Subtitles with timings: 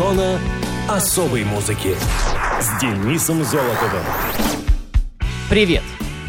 [0.00, 0.38] Зона
[0.88, 1.94] особой музыки
[2.58, 4.00] с Денисом Золотовым.
[5.50, 5.82] Привет,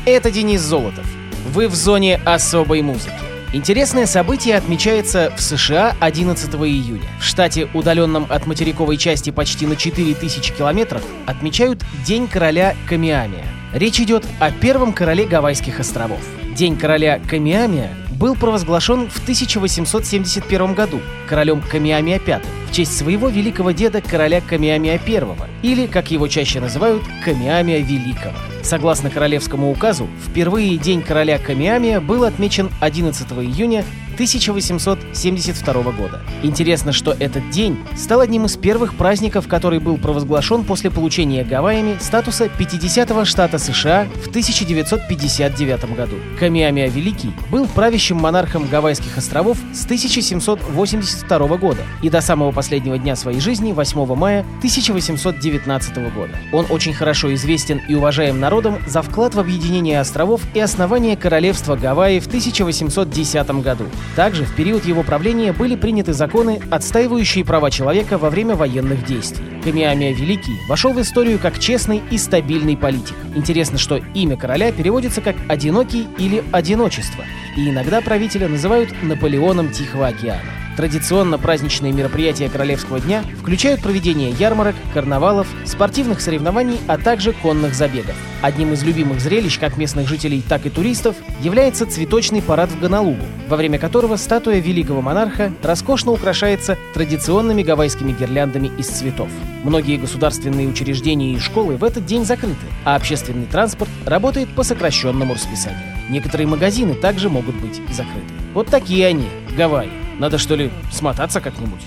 [0.05, 1.05] это Денис Золотов.
[1.53, 3.13] Вы в зоне особой музыки.
[3.53, 7.07] Интересное событие отмечается в США 11 июня.
[7.21, 13.45] В штате, удаленном от материковой части почти на 4000 километров, отмечают День короля Камиамия.
[13.71, 16.19] Речь идет о первом короле Гавайских островов.
[16.57, 22.39] День короля Камиамия был провозглашен в 1871 году королем Камиамия V
[22.69, 25.23] в честь своего великого деда короля Камиамия I,
[25.63, 28.35] или, как его чаще называют, Камиамия Великого.
[28.61, 33.83] Согласно королевскому указу, впервые День короля Камиамия был отмечен 11 июня
[34.21, 36.21] 1872 года.
[36.43, 41.97] Интересно, что этот день стал одним из первых праздников, который был провозглашен после получения Гавайями
[41.99, 46.17] статуса 50-го штата США в 1959 году.
[46.39, 53.15] Камиамия Великий был правящим монархом Гавайских островов с 1782 года и до самого последнего дня
[53.15, 56.37] своей жизни, 8 мая 1819 года.
[56.53, 61.75] Он очень хорошо известен и уважаем народом за вклад в объединение островов и основание королевства
[61.75, 63.85] Гавайи в 1810 году.
[64.15, 69.45] Также в период его правления были приняты законы, отстаивающие права человека во время военных действий.
[69.63, 73.15] Камиамия Великий вошел в историю как честный и стабильный политик.
[73.35, 77.23] Интересно, что имя короля переводится как «одинокий» или «одиночество»,
[77.55, 80.51] и иногда правителя называют Наполеоном Тихого океана.
[80.81, 88.15] Традиционно праздничные мероприятия Королевского дня включают проведение ярмарок, карнавалов, спортивных соревнований, а также конных забегов.
[88.41, 93.21] Одним из любимых зрелищ как местных жителей, так и туристов является цветочный парад в Гонолулу,
[93.47, 99.29] во время которого статуя великого монарха роскошно украшается традиционными гавайскими гирляндами из цветов.
[99.63, 105.35] Многие государственные учреждения и школы в этот день закрыты, а общественный транспорт работает по сокращенному
[105.35, 105.77] расписанию.
[106.09, 108.33] Некоторые магазины также могут быть закрыты.
[108.55, 109.91] Вот такие они, Гавайи.
[110.21, 111.81] Надо что ли смотаться как-нибудь?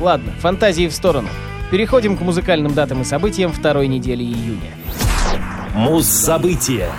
[0.00, 1.28] Ладно, фантазии в сторону.
[1.70, 4.72] Переходим к музыкальным датам и событиям второй недели июня.
[5.72, 6.90] Муз-события.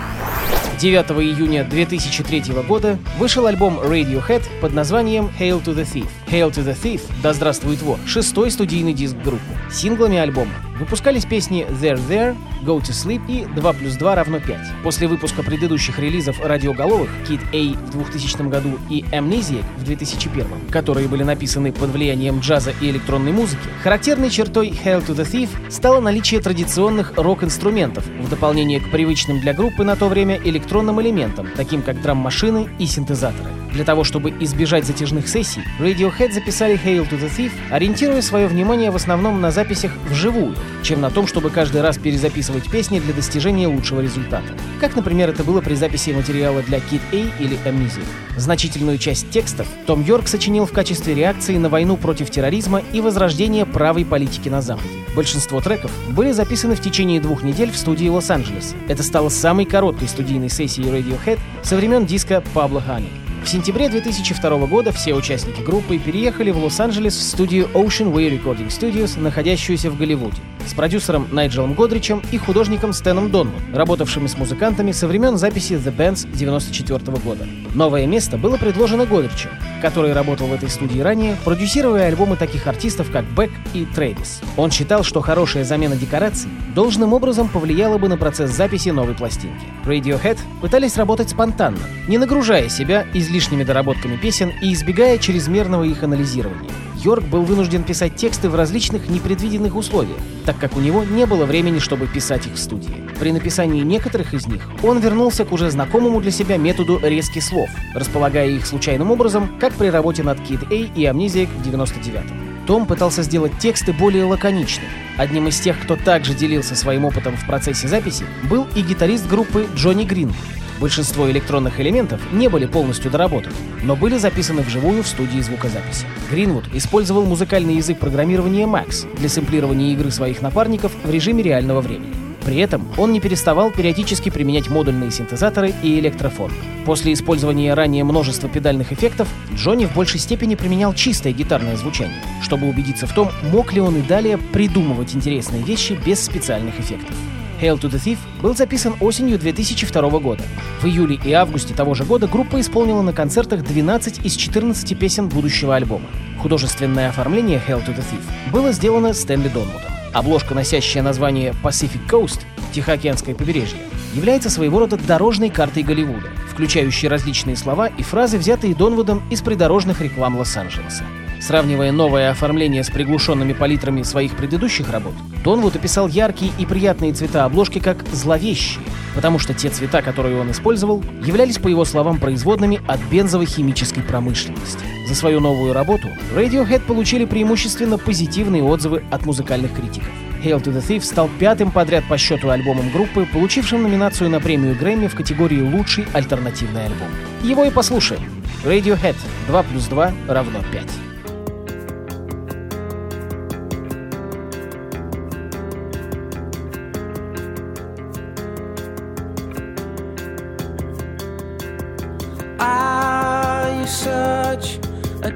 [0.80, 6.08] 9 июня 2003 года вышел альбом Radiohead под названием Hail to the Thief.
[6.32, 9.42] Hail to the Thief, да здравствует вор, шестой студийный диск группы.
[9.70, 12.34] Синглами альбома выпускались песни There There,
[12.64, 14.58] Go to Sleep и 2 плюс 2 равно 5.
[14.82, 21.06] После выпуска предыдущих релизов радиоголовых Kid A в 2000 году и Amnesiac в 2001, которые
[21.06, 26.00] были написаны под влиянием джаза и электронной музыки, характерной чертой Hail to the Thief стало
[26.00, 31.82] наличие традиционных рок-инструментов в дополнение к привычным для группы на то время электронным элементам, таким
[31.82, 33.50] как драм-машины и синтезаторы.
[33.72, 38.90] Для того, чтобы избежать затяжных сессий, Radiohead записали Hail to the Thief, ориентируя свое внимание
[38.90, 43.66] в основном на записях вживую, чем на том, чтобы каждый раз перезаписывать песни для достижения
[43.66, 44.54] лучшего результата.
[44.78, 48.04] Как, например, это было при записи материала для Kid A или Amnesia.
[48.36, 53.64] Значительную часть текстов Том Йорк сочинил в качестве реакции на войну против терроризма и возрождение
[53.64, 54.88] правой политики на Западе.
[55.14, 58.74] Большинство треков были записаны в течение двух недель в студии Лос-Анджелес.
[58.88, 63.21] Это стало самой короткой студийной сессией Radiohead со времен диска Pablo Honey.
[63.42, 68.68] В сентябре 2002 года все участники группы переехали в Лос-Анджелес в студию Ocean Way Recording
[68.68, 74.92] Studios, находящуюся в Голливуде, с продюсером Найджелом Годричем и художником Стэном Донман, работавшими с музыкантами
[74.92, 77.46] со времен записи The Bands 1994 года.
[77.74, 79.50] Новое место было предложено Годричем,
[79.82, 84.40] который работал в этой студии ранее, продюсируя альбомы таких артистов, как Бэк и Трэвис.
[84.56, 89.66] Он считал, что хорошая замена декораций должным образом повлияла бы на процесс записи новой пластинки.
[89.84, 96.68] Radiohead пытались работать спонтанно, не нагружая себя излишними доработками песен и избегая чрезмерного их анализирования.
[97.02, 101.46] Йорк был вынужден писать тексты в различных непредвиденных условиях, так как у него не было
[101.46, 102.94] времени, чтобы писать их в студии.
[103.18, 107.70] При написании некоторых из них он вернулся к уже знакомому для себя методу резки слов,
[107.94, 112.66] располагая их случайным образом, как при работе над Kid A и Amnesiac в 99-м.
[112.66, 114.90] Том пытался сделать тексты более лаконичными.
[115.16, 119.66] Одним из тех, кто также делился своим опытом в процессе записи, был и гитарист группы
[119.74, 120.32] Джонни Грин.
[120.80, 126.06] Большинство электронных элементов не были полностью доработаны, но были записаны вживую в студии звукозаписи.
[126.30, 132.12] Гринвуд использовал музыкальный язык программирования Max для сэмплирования игры своих напарников в режиме реального времени.
[132.44, 136.50] При этом он не переставал периодически применять модульные синтезаторы и электрофон.
[136.84, 142.68] После использования ранее множества педальных эффектов, Джонни в большей степени применял чистое гитарное звучание, чтобы
[142.68, 147.14] убедиться в том, мог ли он и далее придумывать интересные вещи без специальных эффектов.
[147.62, 150.42] Hail to the Thief был записан осенью 2002 года.
[150.80, 155.28] В июле и августе того же года группа исполнила на концертах 12 из 14 песен
[155.28, 156.06] будущего альбома.
[156.40, 159.92] Художественное оформление Hail to the Thief было сделано Стэнли Донмутом.
[160.12, 162.40] Обложка, носящая название Pacific Coast,
[162.72, 163.78] Тихоокеанское побережье,
[164.12, 170.00] является своего рода дорожной картой Голливуда, включающей различные слова и фразы, взятые Донвудом из придорожных
[170.00, 171.04] реклам Лос-Анджелеса.
[171.42, 177.44] Сравнивая новое оформление с приглушенными палитрами своих предыдущих работ, Донвуд описал яркие и приятные цвета
[177.44, 178.84] обложки как зловещие,
[179.16, 184.84] потому что те цвета, которые он использовал, являлись, по его словам, производными от бензово-химической промышленности.
[185.08, 190.08] За свою новую работу Radiohead получили преимущественно позитивные отзывы от музыкальных критиков.
[190.44, 194.76] Hail to the Thief стал пятым подряд по счету альбомом группы, получившим номинацию на премию
[194.76, 197.08] Грэмми в категории «Лучший альтернативный альбом».
[197.42, 198.22] Его и послушаем.
[198.64, 199.16] Radiohead
[199.48, 201.11] 2 плюс 2 равно 5.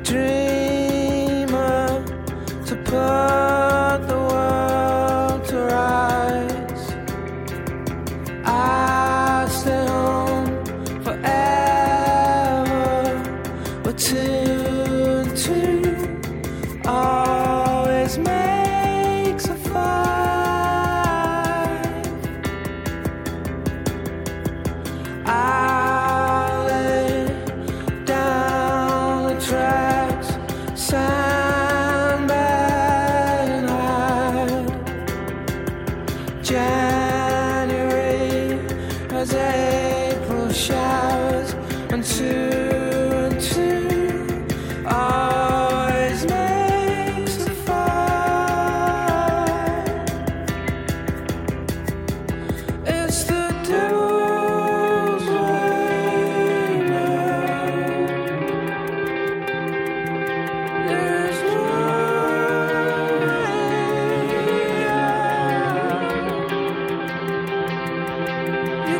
[0.07, 0.46] dream.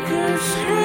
[0.07, 0.76] Cause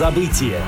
[0.00, 0.10] not.
[0.10, 0.62] Муз-события.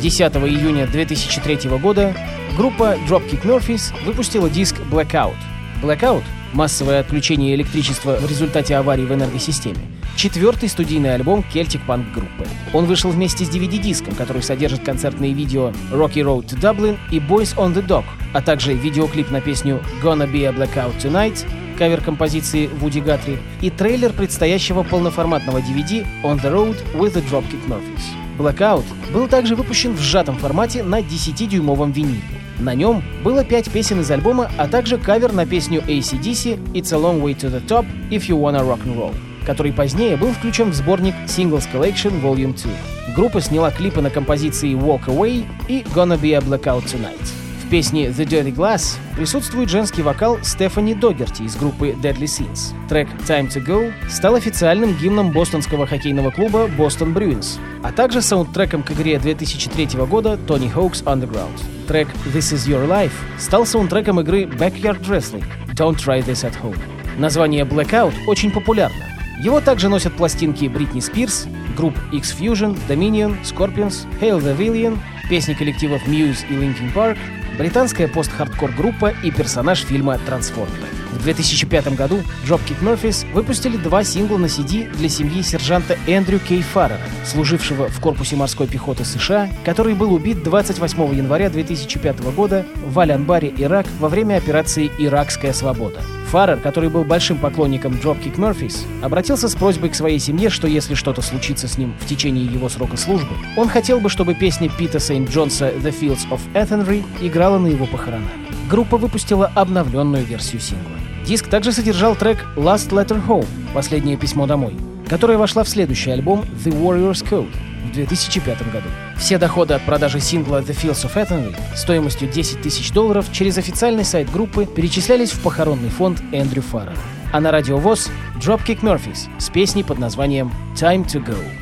[0.00, 2.12] 10 июня 2003 года
[2.56, 5.36] группа Dropkick Murphys выпустила диск Blackout.
[5.80, 9.78] Blackout— массовое отключение электричества в результате аварии в энергосистеме.
[10.16, 12.46] Четвертый студийный альбом кельтик-панк группы.
[12.72, 17.56] Он вышел вместе с DVD-диском, который содержит концертные видео Rocky Road to Dublin и Boys
[17.56, 21.46] on the Dock, а также видеоклип на песню Gonna Be a Blackout Tonight,
[21.78, 27.66] кавер композиции Вуди Гатри, и трейлер предстоящего полноформатного DVD On the Road with the Dropkick
[27.68, 28.02] Murphys.
[28.42, 32.20] Blackout был также выпущен в сжатом формате на 10-дюймовом виниле.
[32.58, 36.98] На нем было пять песен из альбома, а также кавер на песню ACDC «It's a
[36.98, 39.14] long way to the top if you wanna rock and roll»,
[39.46, 43.14] который позднее был включен в сборник Singles Collection Volume 2.
[43.16, 47.41] Группа сняла клипы на композиции Walk Away и Gonna Be a Blackout Tonight.
[47.72, 52.74] Песне The Dirty Glass присутствует женский вокал Стефани Догерти из группы Deadly Sins.
[52.86, 58.82] Трек Time to Go стал официальным гимном бостонского хоккейного клуба Boston Bruins, а также саундтреком
[58.82, 61.62] к игре 2003 года Tony Hawk's Underground.
[61.88, 66.78] Трек This Is Your Life стал саундтреком игры Backyard Wrestling Don't Try This at Home.
[67.16, 69.06] Название Blackout очень популярно.
[69.42, 74.98] Его также носят пластинки Бритни Спирс, групп X-Fusion, Dominion, Scorpions, Hail the Villain,
[75.30, 77.16] песни коллективов Muse и Linkin Park,
[77.58, 80.88] британская пост-хардкор группа и персонаж фильма «Трансформеры».
[81.12, 86.62] В 2005 году Dropkick Murphys выпустили два сингла на CD для семьи сержанта Эндрю Кей
[86.62, 92.98] Фаррера, служившего в корпусе морской пехоты США, который был убит 28 января 2005 года в
[92.98, 96.00] Аль-Анбаре, Ирак, во время операции «Иракская свобода».
[96.32, 100.94] Фаррер, который был большим поклонником Dropkick Murphys, обратился с просьбой к своей семье, что если
[100.94, 104.98] что-то случится с ним в течение его срока службы, он хотел бы, чтобы песня Пита
[104.98, 108.30] Сент-Джонса «The Fields of Athenry» играла на его похоронах.
[108.70, 110.96] Группа выпустила обновленную версию сингла.
[111.26, 114.74] Диск также содержал трек «Last Letter Home»— «Последнее письмо домой»,
[115.10, 117.52] которая вошла в следующий альбом «The Warrior's Code»
[117.84, 118.88] в 2005 году.
[119.16, 124.04] Все доходы от продажи сингла «The Fields of Athenry» стоимостью 10 тысяч долларов через официальный
[124.04, 126.96] сайт группы перечислялись в похоронный фонд Эндрю Фаррера.
[127.32, 131.61] А на радио ВОЗ Dropkick Murphys с песней под названием «Time to Go».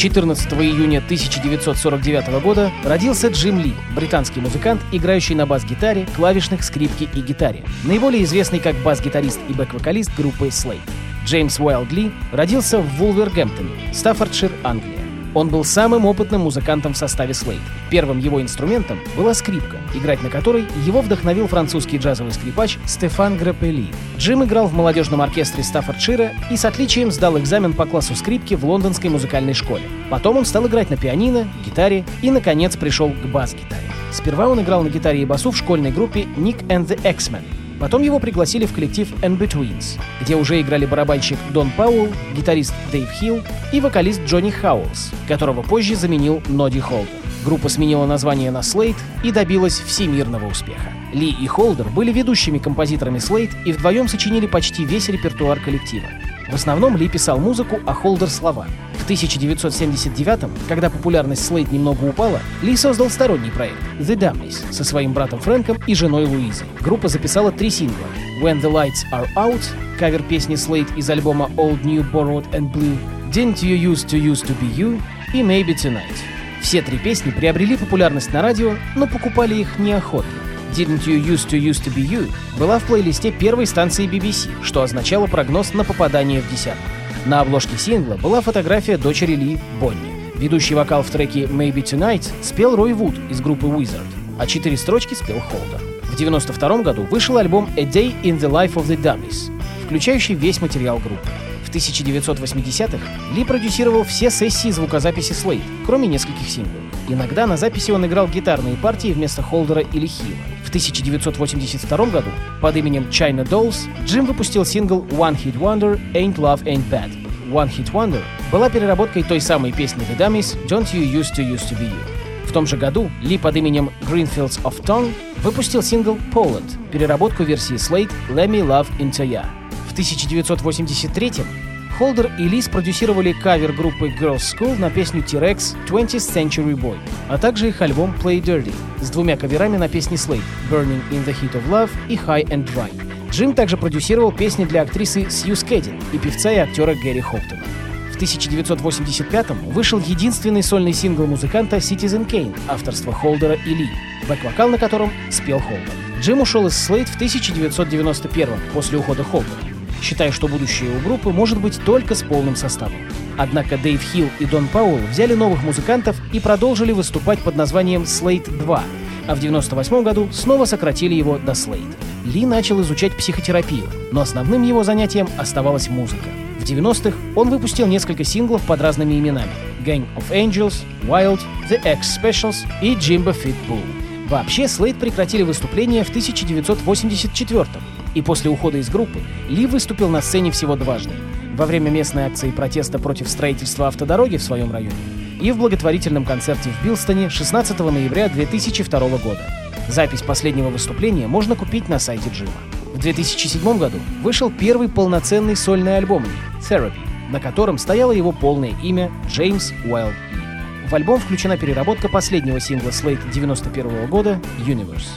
[0.00, 7.20] 14 июня 1949 года родился Джим Ли, британский музыкант, играющий на бас-гитаре, клавишных, скрипке и
[7.20, 10.80] гитаре, наиболее известный как бас-гитарист и бэк-вокалист группы Slade.
[11.26, 14.99] Джеймс Уайлд Ли родился в Вулвергемптоне, Стаффордшир, Англия.
[15.34, 17.60] Он был самым опытным музыкантом в составе Slade.
[17.90, 23.86] Первым его инструментом была скрипка, играть на которой его вдохновил французский джазовый скрипач Стефан Граппели.
[24.18, 28.64] Джим играл в молодежном оркестре Стаффордшира и с отличием сдал экзамен по классу скрипки в
[28.64, 29.84] лондонской музыкальной школе.
[30.10, 33.90] Потом он стал играть на пианино, гитаре и, наконец, пришел к бас-гитаре.
[34.12, 37.44] Сперва он играл на гитаре и басу в школьной группе Nick and the X-Men,
[37.80, 43.42] Потом его пригласили в коллектив In-Betweens, где уже играли барабанщик Дон Пауэлл, гитарист Дэйв Хилл
[43.72, 47.08] и вокалист Джонни Хауэллс, которого позже заменил Ноди Холдер.
[47.42, 50.92] Группа сменила название на Slate и добилась всемирного успеха.
[51.14, 56.06] Ли и Холдер были ведущими композиторами Slate и вдвоем сочинили почти весь репертуар коллектива.
[56.50, 58.66] В основном Ли писал музыку, а Холдер— слова.
[59.10, 65.14] В 1979 когда популярность Слейд немного упала, Ли создал сторонний проект The Dummies со своим
[65.14, 66.68] братом Фрэнком и женой Луизой.
[66.80, 68.06] Группа записала три сингла
[68.40, 69.62] When the Lights Are Out,
[69.98, 72.96] кавер песни Слейд из альбома Old New Borrowed and Blue,
[73.32, 75.02] Didn't You Used To Used To Be You
[75.34, 76.14] и Maybe Tonight.
[76.62, 80.30] Все три песни приобрели популярность на радио, но покупали их неохотно.
[80.72, 84.84] Didn't You Used To Used To Be You была в плейлисте первой станции BBC, что
[84.84, 86.99] означало прогноз на попадание в десятку.
[87.26, 90.10] На обложке сингла была фотография дочери Ли Бонни.
[90.36, 94.06] Ведущий вокал в треке Maybe Tonight спел Рой Вуд из группы Wizard,
[94.38, 95.80] а четыре строчки спел Холдер.
[96.04, 99.52] В 1992 году вышел альбом A Day in the Life of the Dummies,
[99.84, 101.28] включающий весь материал группы.
[101.62, 106.89] В 1980-х Ли продюсировал все сессии звукозаписи Slade, кроме нескольких синглов.
[107.10, 110.36] Иногда на записи он играл гитарные партии вместо Холдера или Хилла.
[110.64, 116.62] В 1982 году под именем China Dolls Джим выпустил сингл One Hit Wonder Ain't Love
[116.62, 117.10] Ain't Bad.
[117.50, 121.68] One Hit Wonder была переработкой той самой песни The Dummies Don't You Used To Used
[121.70, 122.46] To Be You.
[122.46, 127.74] В том же году Ли под именем Greenfields of Tongue выпустил сингл Poland, переработку версии
[127.74, 129.46] Slade Let Me Love Into Ya.
[129.88, 131.69] В 1983
[132.00, 136.96] Холдер и Ли спродюсировали кавер группы Girls School на песню T-Rex 20th Century Boy,
[137.28, 140.40] а также их альбом Play Dirty с двумя каверами на песни Slade
[140.70, 142.90] Burning in the Heat of Love и High and Dry.
[143.30, 147.64] Джим также продюсировал песни для актрисы Сью Скедин и певца и актера Гэри Хоптона.
[148.10, 153.90] В 1985 вышел единственный сольный сингл музыканта Citizen Kane авторства Холдера и Ли,
[154.26, 155.92] бэк-вокал на котором спел Холдер.
[156.22, 159.69] Джим ушел из Slade в 1991 после ухода Холдера
[160.00, 163.00] считая, что будущее у группы может быть только с полным составом.
[163.38, 168.50] Однако Дэйв Хилл и Дон Пауэлл взяли новых музыкантов и продолжили выступать под названием Slate
[168.50, 171.94] 2, а в 1998 году снова сократили его до Slate.
[172.24, 176.28] Ли начал изучать психотерапию, но основным его занятием оставалась музыка.
[176.58, 179.50] В 90-х он выпустил несколько синглов под разными именами
[179.84, 181.40] Gang of Angels, Wild,
[181.70, 183.80] The X Specials и Jimbo Fit Bull.
[184.28, 187.66] Вообще, Слейд прекратили выступления в 1984
[188.14, 191.12] и после ухода из группы Ли выступил на сцене всего дважды.
[191.56, 194.94] Во время местной акции протеста против строительства автодороги в своем районе
[195.40, 199.40] и в благотворительном концерте в Билстоне 16 ноября 2002 года.
[199.88, 202.52] Запись последнего выступления можно купить на сайте Джима.
[202.94, 208.74] В 2007 году вышел первый полноценный сольный альбом Ли «Therapy», на котором стояло его полное
[208.82, 210.40] имя Джеймс Уайлд Ли.
[210.88, 215.08] В альбом включена переработка последнего сингла Slate 91 года «Universe».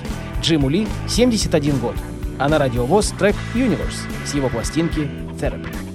[0.41, 1.95] Джиму Ли 71 год,
[2.39, 5.92] а на радиовоз трек «Universe» с его пластинки «Therapy».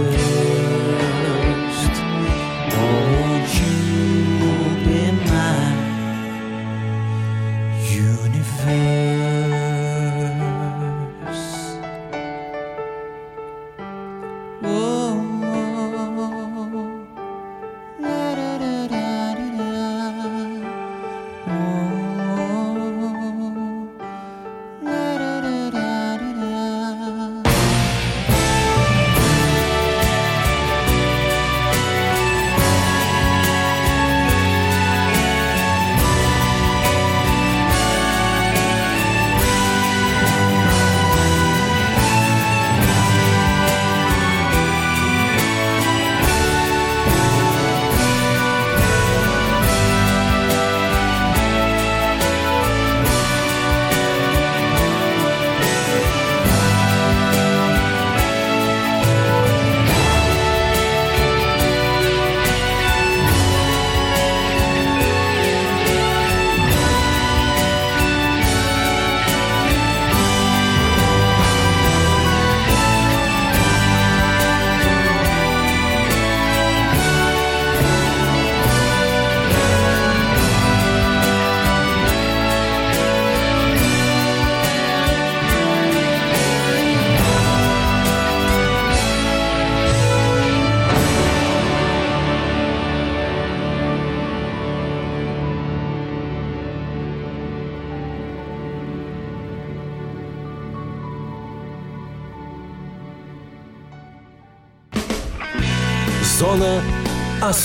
[0.00, 1.96] First,
[2.72, 3.76] Won't you
[4.84, 5.54] be my
[7.92, 9.19] universe?